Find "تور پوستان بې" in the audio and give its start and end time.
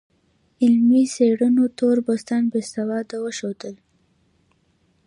1.77-2.61